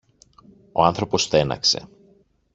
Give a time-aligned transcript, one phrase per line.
[0.71, 1.87] Ο άνθρωπος στέναξε.